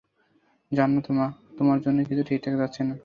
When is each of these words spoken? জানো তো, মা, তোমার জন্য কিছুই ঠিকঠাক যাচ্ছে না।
জানো 0.71 0.99
তো, 1.01 1.11
মা, 1.13 1.27
তোমার 1.57 1.77
জন্য 1.81 1.97
কিছুই 2.07 2.25
ঠিকঠাক 2.29 2.53
যাচ্ছে 2.57 2.81
না। 2.83 2.95